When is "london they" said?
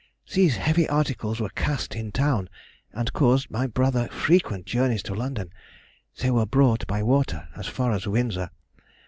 5.13-6.31